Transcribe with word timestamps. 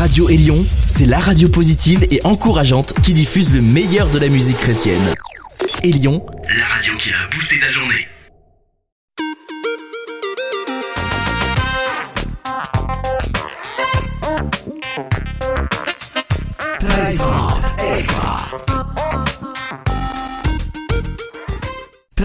Radio 0.00 0.30
Élion, 0.30 0.64
c'est 0.86 1.04
la 1.04 1.18
radio 1.18 1.50
positive 1.50 2.06
et 2.10 2.20
encourageante 2.24 2.94
qui 3.02 3.12
diffuse 3.12 3.52
le 3.52 3.60
meilleur 3.60 4.08
de 4.08 4.18
la 4.18 4.28
musique 4.28 4.56
chrétienne. 4.56 4.98
Élion, 5.82 6.24
la 6.56 6.64
radio 6.64 6.96
qui 6.96 7.10
a 7.10 7.28
boosté 7.30 7.60
ta 7.60 7.70
journée. 7.70 8.08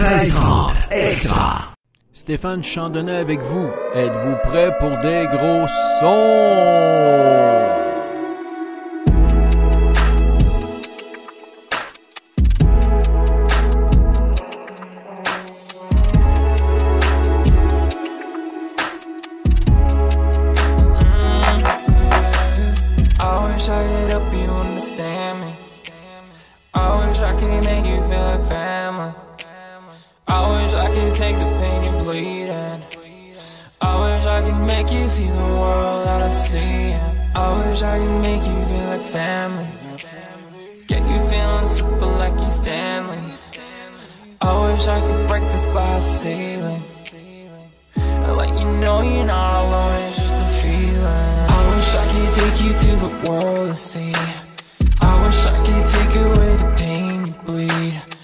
extra. 0.02 0.72
extra. 0.90 1.75
Stéphane 2.26 2.64
Chandonnet 2.64 3.18
avec 3.18 3.40
vous. 3.40 3.70
Êtes-vous 3.94 4.34
prêt 4.42 4.76
pour 4.80 4.90
des 4.98 5.28
gros 5.30 5.68
sons? 6.00 7.85
make 34.86 35.02
you 35.02 35.08
see 35.08 35.26
the 35.26 35.48
world 35.60 36.06
that 36.06 36.22
I 36.22 36.30
see. 36.30 36.94
I 37.34 37.68
wish 37.68 37.82
I 37.82 37.98
could 37.98 38.20
make 38.22 38.42
you 38.50 38.58
feel 38.70 38.86
like 38.92 39.02
family. 39.02 39.66
Get 40.86 41.02
you 41.10 41.20
feeling 41.30 41.66
super 41.66 42.06
like 42.06 42.38
you 42.40 42.50
Stanley. 42.50 43.18
I 44.40 44.52
wish 44.66 44.86
I 44.86 45.00
could 45.00 45.28
break 45.28 45.42
this 45.52 45.66
glass 45.66 46.04
ceiling. 46.20 46.82
And 47.96 48.36
let 48.36 48.50
you 48.58 48.64
know 48.82 49.00
you're 49.02 49.26
not 49.26 49.64
alone, 49.64 50.02
it's 50.02 50.18
just 50.18 50.44
a 50.44 50.48
feeling. 50.60 51.34
I 51.54 51.60
wish 51.72 51.90
I 52.02 52.04
could 52.12 52.30
take 52.40 52.58
you 52.64 52.72
to 52.84 52.90
the 53.04 53.30
world 53.30 53.68
to 53.68 53.74
see. 53.74 54.14
I 55.00 55.12
wish 55.24 55.40
I 55.46 55.56
could 55.66 55.84
take 55.94 56.14
away 56.26 56.56
the 56.62 56.74
pain 56.78 57.26
you 57.26 57.34
bleed. 57.44 58.15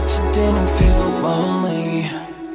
that 0.00 0.24
you 0.24 0.32
didn't 0.32 0.68
feel 0.78 1.08
lonely. 1.20 2.02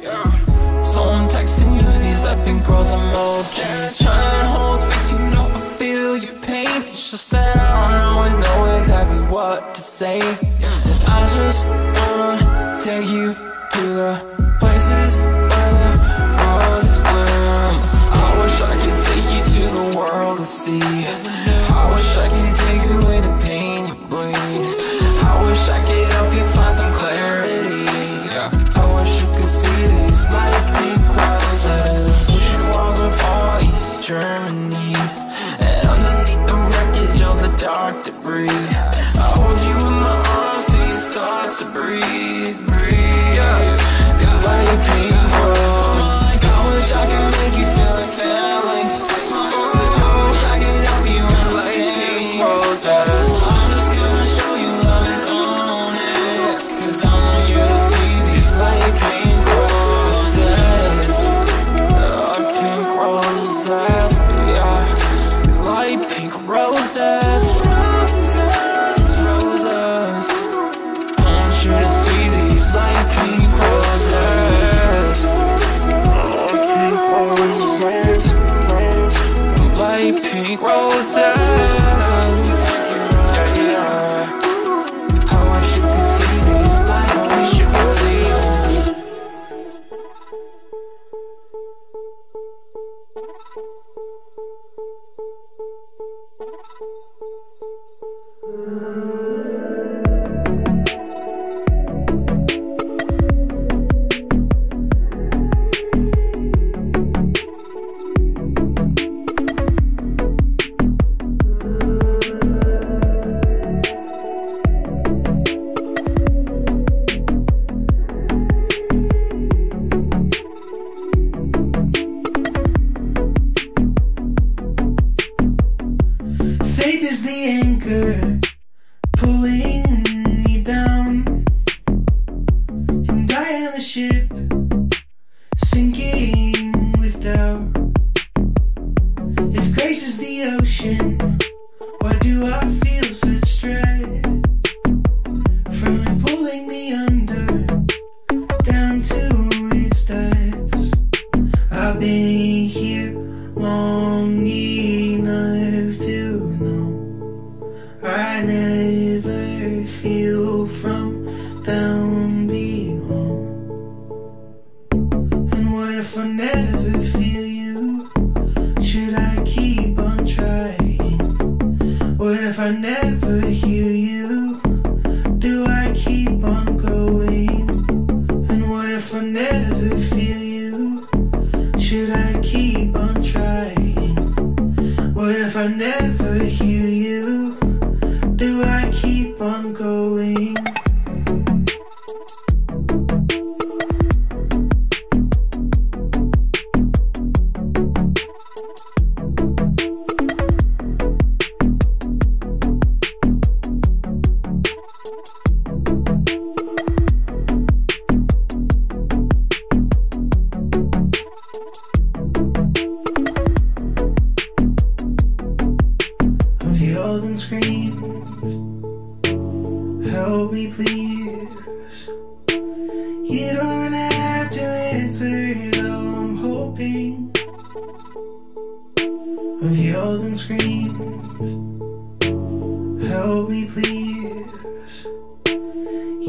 Yeah. 0.02 0.82
So 0.82 1.02
I'm 1.02 1.28
texting 1.28 1.76
you 1.76 1.98
these 2.02 2.24
up 2.24 2.38
and 2.46 2.64
girls 2.64 2.90
emojis. 2.90 4.02
Trying 4.02 4.40
to 4.40 4.48
hold 4.48 4.78
space, 4.78 5.12
you 5.12 5.18
know 5.18 5.48
I 5.52 5.66
feel 5.78 6.16
your 6.16 6.34
pain. 6.40 6.82
It's 6.82 7.10
just 7.10 7.30
that 7.30 7.56
I 7.56 7.92
don't 7.92 8.16
always 8.16 8.36
know 8.36 8.78
exactly 8.78 9.22
what 9.28 9.74
to 9.74 9.80
say. 9.80 10.20
And 10.20 11.04
I 11.06 11.28
just 11.28 11.66
wanna 11.66 12.80
take 12.82 13.08
you 13.08 13.34
to 13.72 13.82
the 14.00 14.45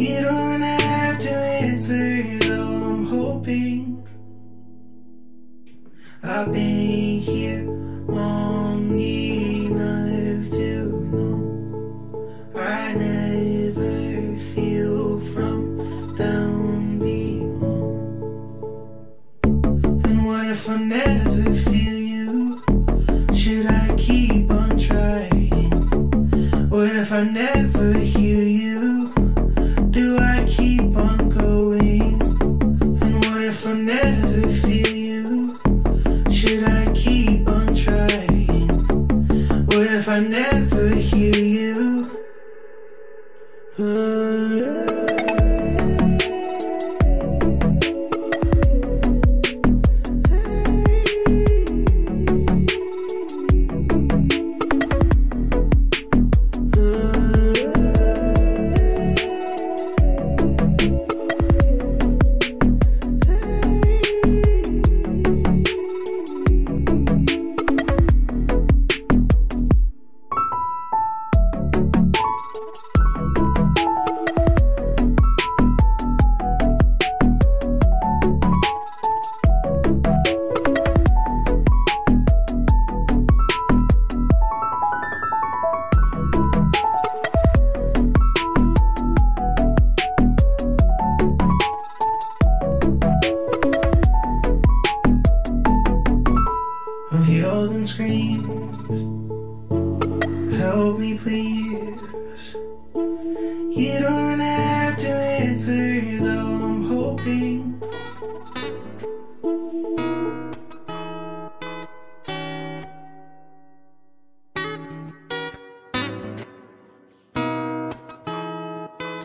You 0.08 0.22
don't 0.22 0.62
have 0.62 1.20
to 1.20 1.32
answer 1.34 2.37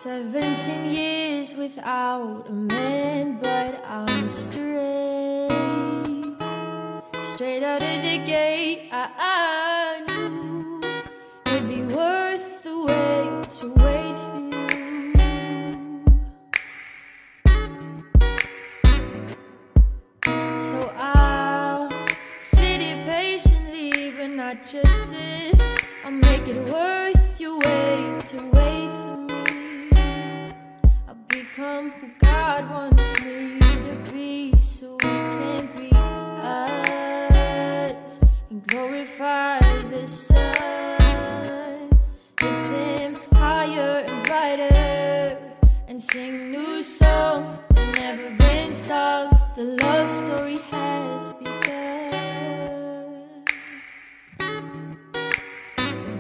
Seventeen 0.03 0.91
years 0.91 1.55
without 1.55 2.47
a 2.49 2.53
man, 2.53 3.39
but 3.41 3.85
I'm 3.87 4.29
straight, 4.29 5.49
straight 7.35 7.63
out 7.63 7.81
of 7.81 8.03
the 8.03 8.19
gate. 8.27 8.52
glorify 38.73 39.59
the 39.91 40.07
sun, 40.09 41.91
lift 42.41 42.73
him 42.73 43.19
higher 43.35 44.03
and 44.09 44.27
brighter, 44.27 45.37
and 45.89 46.01
sing 46.01 46.51
new 46.51 46.83
songs 46.83 47.59
that 47.75 47.99
never 47.99 48.31
been 48.39 48.75
sung. 48.75 49.29
The 49.57 49.65
love 49.83 50.11
story 50.11 50.59
has 50.71 51.33
begun. 51.35 51.85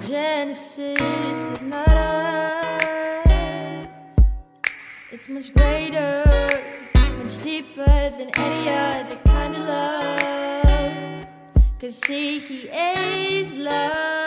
Genesis 0.06 1.38
is 1.54 1.62
not 1.62 1.88
us; 1.88 2.86
it's 5.10 5.28
much 5.30 5.54
greater, 5.54 6.22
much 7.22 7.42
deeper 7.42 8.10
than 8.18 8.28
any 8.36 8.68
other 8.68 9.16
kind 9.24 9.56
of 9.56 9.62
love. 9.62 10.41
Cause 11.82 11.96
see, 11.96 12.38
he 12.38 12.68
is 12.68 13.54
love. 13.54 14.21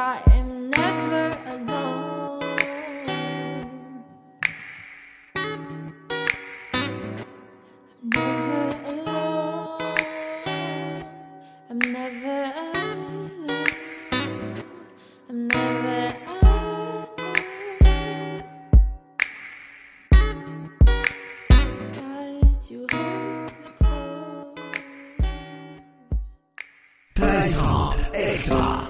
I 0.00 0.22
am 0.30 0.70
never 0.70 1.36
alone. 1.46 2.40
I'm 8.00 8.08
never 8.14 8.76
alone. 8.86 9.82
I'm 11.68 11.78
never 11.80 12.52
alone. 12.70 13.50
I'm 15.28 15.48
never 15.48 16.14
alone. 16.28 17.08
Extra. 28.14 28.87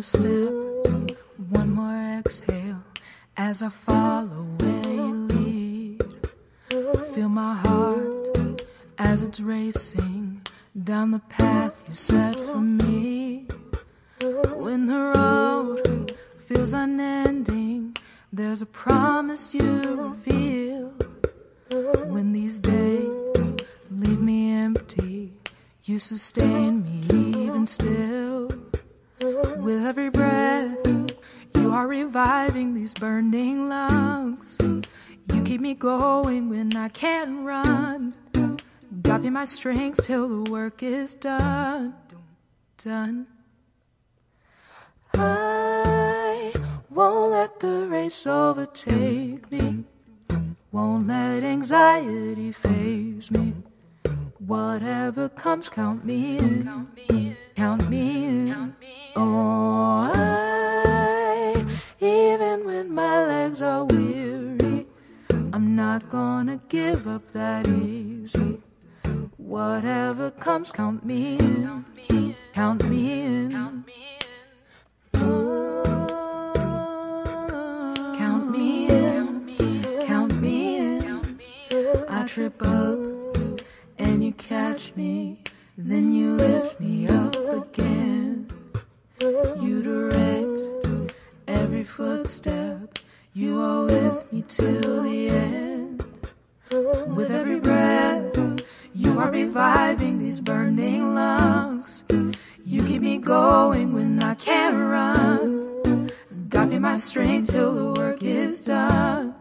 More 0.00 0.02
step, 0.02 1.16
one 1.50 1.70
more 1.72 2.18
exhale 2.18 2.82
as 3.36 3.60
I 3.60 3.68
follow 3.68 4.46
where 4.58 4.94
you 4.94 5.12
lead. 5.28 6.02
Feel 7.14 7.28
my 7.28 7.54
heart 7.54 8.62
as 8.96 9.22
it's 9.22 9.40
racing 9.40 10.40
down 10.84 11.10
the 11.10 11.18
path 11.28 11.74
you 11.86 11.94
set 11.94 12.34
for 12.34 12.62
me. 12.62 13.46
When 14.56 14.86
the 14.86 15.00
road 15.14 16.16
feels 16.46 16.72
unending, 16.72 17.94
there's 18.32 18.62
a 18.62 18.66
promise 18.84 19.54
you 19.54 19.82
reveal. 20.06 20.94
When 22.06 22.32
these 22.32 22.58
days 22.58 23.52
leave 23.90 24.22
me 24.22 24.50
empty, 24.52 25.32
you 25.84 25.98
sustain 25.98 26.84
me 26.84 27.44
even 27.44 27.66
still. 27.66 28.19
With 29.70 29.86
every 29.86 30.10
breath, 30.10 30.84
you 31.54 31.70
are 31.70 31.86
reviving 31.86 32.74
these 32.74 32.92
burning 32.92 33.68
lungs. 33.68 34.58
You 34.60 35.44
keep 35.44 35.60
me 35.60 35.74
going 35.74 36.48
when 36.48 36.76
I 36.76 36.88
can't 36.88 37.46
run. 37.46 38.14
God 39.02 39.22
be 39.22 39.30
my 39.30 39.44
strength 39.44 40.04
till 40.04 40.26
the 40.42 40.50
work 40.50 40.82
is 40.82 41.14
done. 41.14 41.94
Done. 42.82 43.28
I 45.14 46.52
won't 46.90 47.30
let 47.30 47.60
the 47.60 47.86
race 47.88 48.26
overtake 48.26 49.52
me. 49.52 49.84
Won't 50.72 51.06
let 51.06 51.44
anxiety 51.44 52.50
phase 52.50 53.30
me. 53.30 53.54
Whatever 54.44 55.28
comes, 55.28 55.68
count 55.68 56.04
me 56.04 56.38
in. 56.38 57.29
Count 57.56 57.88
me 57.88 58.48
in. 58.50 58.74
Oh, 59.16 60.10
I, 60.14 61.64
even 62.00 62.64
when 62.64 62.94
my 62.94 63.26
legs 63.26 63.60
are 63.60 63.84
weary, 63.84 64.86
I'm 65.52 65.74
not 65.76 66.08
gonna 66.08 66.60
give 66.68 67.06
up 67.06 67.32
that 67.32 67.66
easy. 67.68 68.62
Whatever 69.36 70.30
comes, 70.30 70.72
count 70.72 71.04
me 71.04 71.36
in. 71.38 71.84
count 72.52 72.88
me 72.88 73.22
in. 73.22 73.50
Count 73.50 73.86
me 73.86 74.14
in. 74.14 74.50
Count 78.16 78.50
me 78.50 78.88
in. 78.88 80.06
Count 80.06 80.40
me 80.40 80.78
in. 80.78 82.04
I 82.08 82.26
trip 82.26 82.62
up 82.62 82.98
and 83.98 84.24
you 84.24 84.32
catch 84.32 84.94
me, 84.96 85.40
then 85.76 86.12
you 86.12 86.34
lift 86.34 86.80
me 86.80 87.08
up 87.08 87.36
again. 87.36 88.50
You 89.20 89.82
direct 89.82 91.14
every 91.46 91.84
footstep, 91.84 92.98
you 93.32 93.60
are 93.60 93.84
with 93.86 94.32
me 94.32 94.44
till 94.48 95.02
the 95.02 95.28
end. 95.28 96.04
With 97.16 97.30
every 97.30 97.60
breath, 97.60 98.36
you 98.94 99.18
are 99.18 99.30
reviving 99.30 100.18
these 100.18 100.40
burning 100.40 101.14
lungs. 101.14 102.04
You 102.64 102.84
keep 102.84 103.02
me 103.02 103.18
going 103.18 103.92
when 103.92 104.22
I 104.22 104.34
can't 104.34 104.76
run. 104.76 106.10
God 106.48 106.68
me 106.70 106.78
my 106.78 106.94
strength 106.94 107.50
till 107.50 107.74
the 107.74 108.00
work 108.00 108.22
is 108.22 108.62
done. 108.62 109.34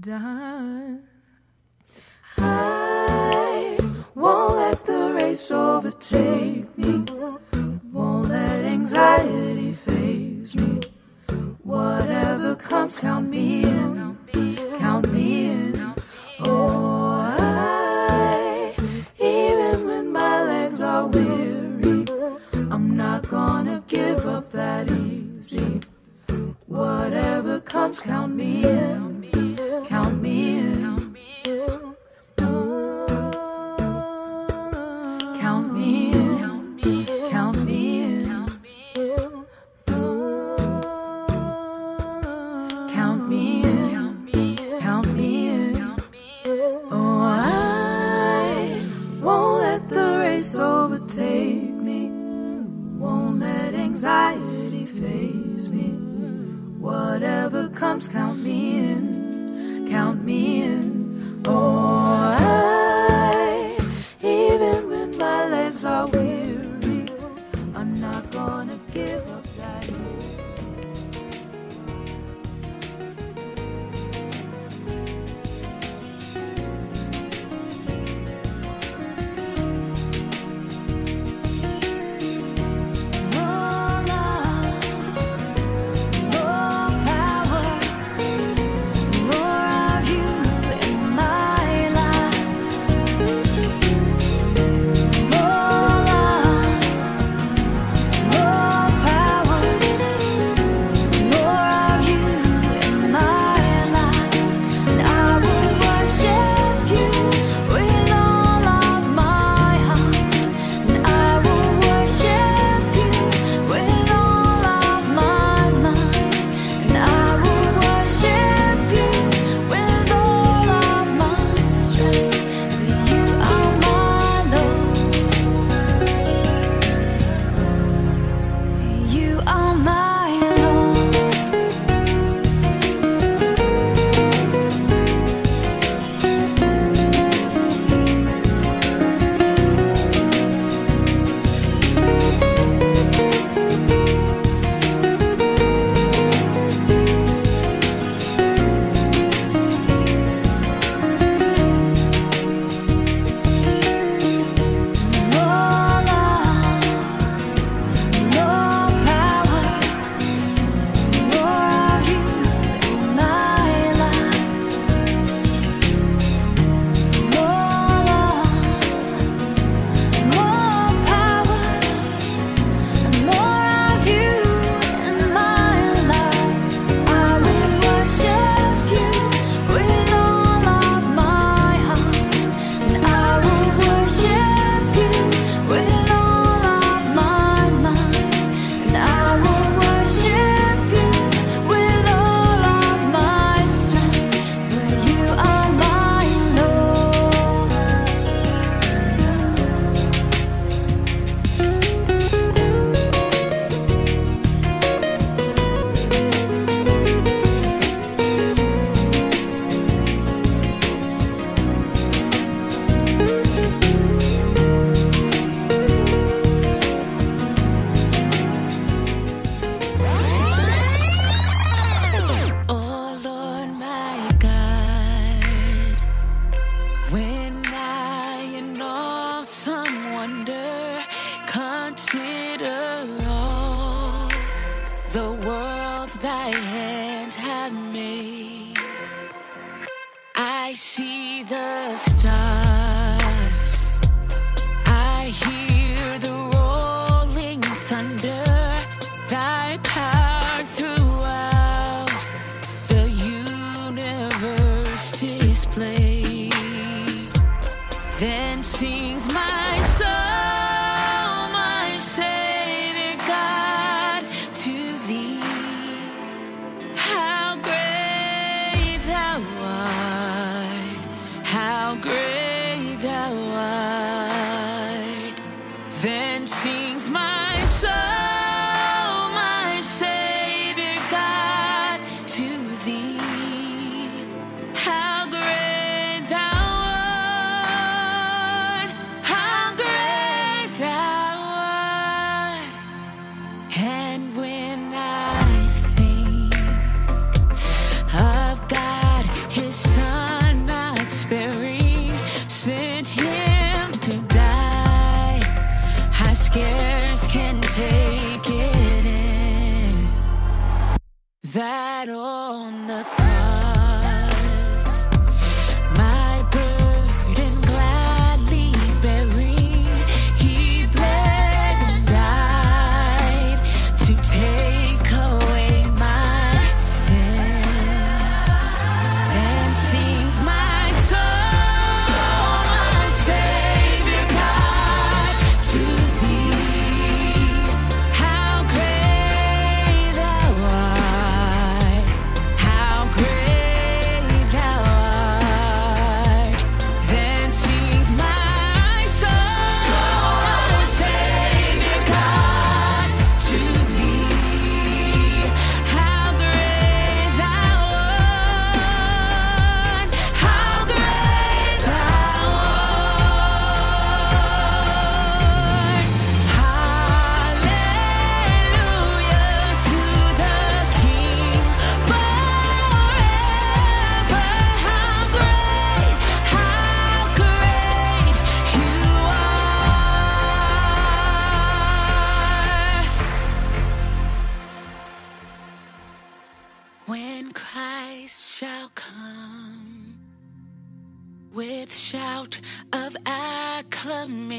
Done. 0.00 1.04
I 2.36 3.78
won't 4.14 4.63
let 5.34 5.50
overtake 5.50 6.78
me. 6.78 7.04
Won't 7.92 8.28
let 8.28 8.64
anxiety 8.64 9.72
phase 9.72 10.54
me. 10.54 10.78
Whatever 11.64 12.54
comes, 12.54 12.98
count 12.98 13.28
me 13.30 13.64
in. 13.64 14.16
Count 14.78 15.12
me 15.12 15.50
in. 15.50 15.94
Oh, 16.46 17.34
I, 17.36 18.76
even 19.18 19.84
when 19.88 20.12
my 20.12 20.44
legs 20.44 20.80
are 20.80 21.08
weary, 21.08 22.04
I'm 22.70 22.96
not 22.96 23.28
gonna 23.28 23.82
give 23.88 24.24
up 24.28 24.52
that 24.52 24.88
easy. 24.88 25.80
Whatever 26.66 27.58
comes, 27.58 27.98
count 27.98 28.36
me 28.36 28.62
in. 28.62 29.13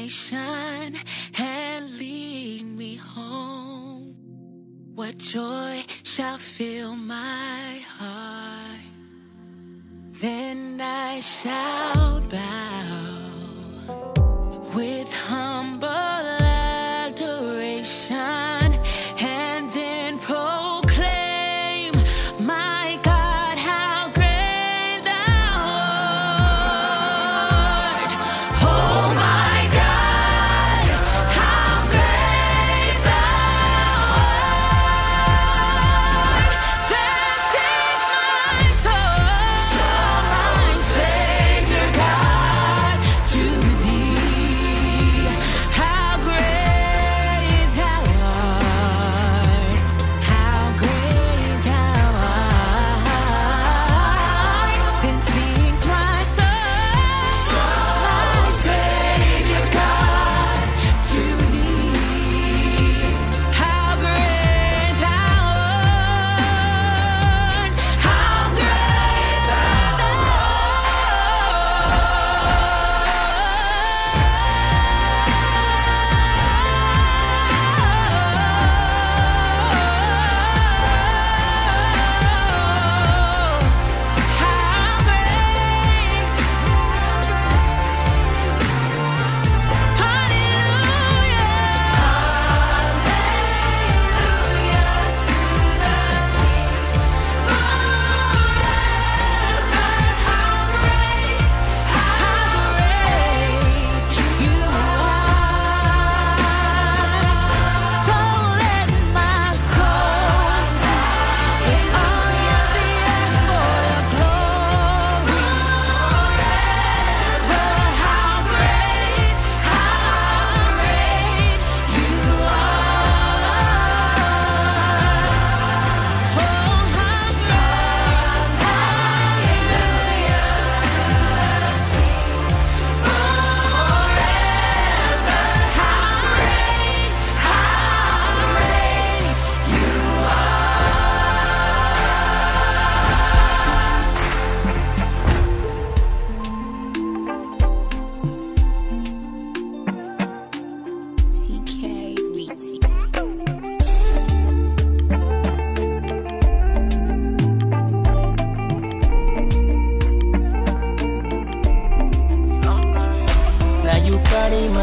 shine 0.08 0.96
and 1.38 1.98
lead 1.98 2.64
me 2.64 2.96
home. 2.96 4.14
What 4.94 5.18
joy 5.18 5.84
shall 6.02 6.38
fill 6.38 6.96
my 6.96 7.82
heart? 7.98 8.80
Then 10.20 10.80
I 10.80 11.20
shall 11.20 12.20
bow 12.20 13.16
with 14.74 15.12
humble. 15.12 16.45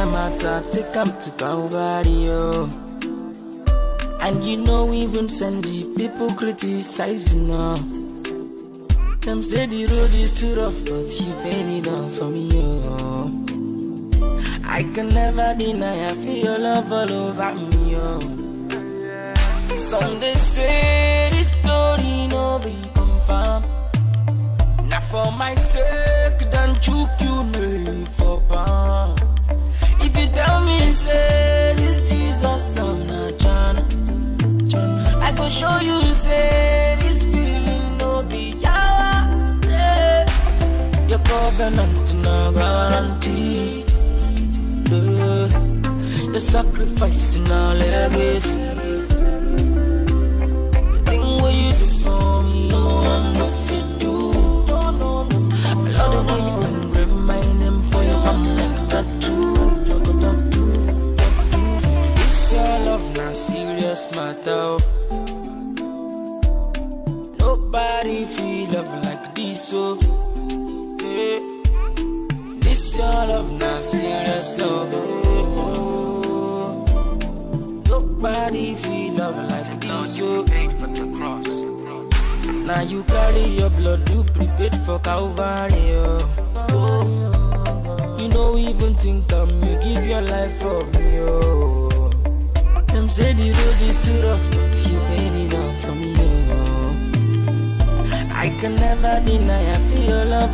My 0.06 0.30
matter, 0.30 0.64
take 0.72 0.96
am 0.96 1.08
to 1.20 1.32
Calvary. 1.32 2.28
And 4.20 4.44
you 4.44 4.58
know 4.58 4.94
even 4.94 5.30
send 5.30 5.64
the 5.64 5.84
people 5.96 6.30
criticizing, 6.30 7.50
oh. 7.52 7.76
Them 9.22 9.42
say 9.44 9.66
the 9.66 9.86
road 9.86 10.14
is 10.14 10.32
too 10.38 10.56
rough, 10.56 10.78
but 10.86 11.10
you 11.20 11.34
paid 11.44 11.78
it 11.78 11.88
all 11.88 12.10
for 12.10 12.30
me, 12.30 12.50
oh. 12.54 13.46
I 14.66 14.84
can 14.94 15.08
never 15.10 15.56
deny, 15.58 16.06
I 16.06 16.10
feel 16.10 16.46
your 16.46 16.60
love 16.60 16.92
all 16.92 17.12
over 17.12 17.54
me, 17.54 17.96
oh. 17.96 18.20
Some 19.78 20.20
they 20.20 20.34
say 20.34 21.30
this 21.32 21.52
story 21.52 22.28
no 22.28 22.60
be 22.60 22.76
confirmed. 22.94 23.66
Now 24.90 25.02
for 25.12 25.32
my 25.32 25.56
sake, 25.56 26.52
don't 26.52 26.88
you 26.88 27.08
me 27.80 28.06
for. 28.18 28.34
Tell 30.36 30.58
me 30.68 30.80
say 31.04 31.74
this 31.78 31.98
Jesus 32.10 32.64
love 32.80 33.00
na 33.10 33.32
John, 33.42 33.76
I 35.22 35.32
go 35.38 35.48
show 35.50 35.78
you 35.80 36.02
say 36.26 36.98
this 37.02 37.20
feeling 37.32 37.98
no 37.98 38.24
be 38.24 38.54
yawa. 38.66 39.12
Yeah. 39.68 40.26
Your 41.08 41.20
covenant 41.20 42.08
no 42.26 42.52
guarantee. 42.52 43.86
Yeah. 44.90 45.48
Your 46.34 46.40
sacrifice 46.54 47.38
no 47.50 47.74
legacy. 47.74 48.63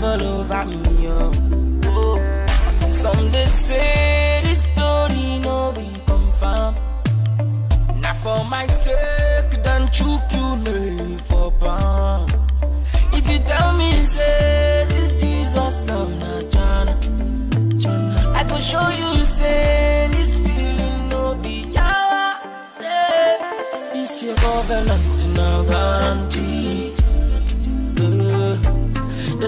Your 0.01 0.17
love 0.17 0.67
me. 0.67 0.88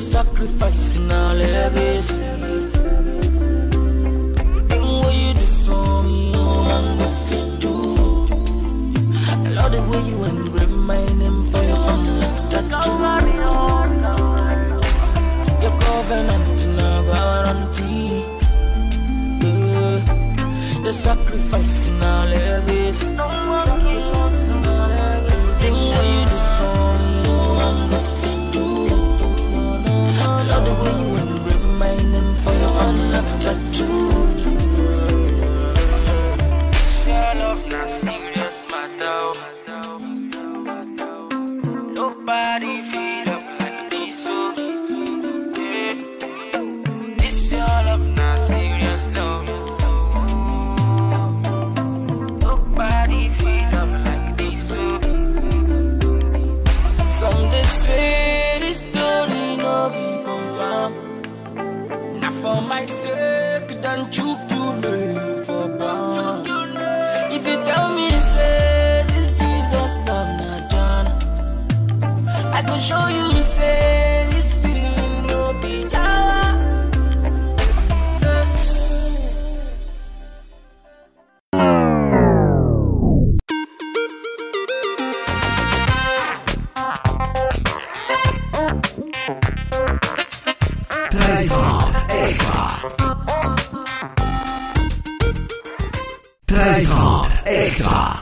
The 0.01 0.07
sacrifice 0.07 0.97
no 0.97 1.33
legacy. 1.35 2.15
The 4.55 4.61
thing 4.67 4.81
what 4.81 5.13
you 5.13 5.31
do 5.35 5.45
for 5.63 6.01
me, 6.01 6.31
no 6.31 6.45
one 6.75 6.89
go 6.97 7.07
fit 7.27 7.47
do. 7.59 7.73
I 9.29 9.31
love 9.57 9.71
the 9.71 9.81
way 9.89 10.01
you 10.09 10.17
engrave 10.23 10.71
my 10.71 11.05
name 11.21 11.41
for 11.51 11.61
your 11.61 11.77
like 12.19 12.49
tattoo. 12.49 12.93
Your 15.61 15.75
covenant 15.85 16.59
no 16.77 16.89
guarantee. 17.11 18.25
The 20.83 20.91
sacrifice 20.93 21.89
legacy. 22.25 23.40